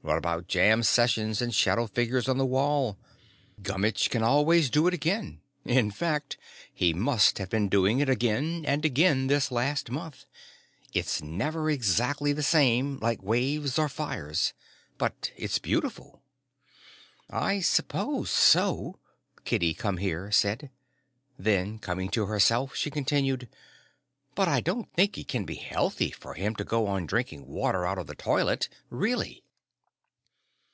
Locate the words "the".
2.38-2.46, 12.32-12.44, 28.06-28.14